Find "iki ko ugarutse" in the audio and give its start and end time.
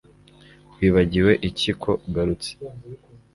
1.49-2.51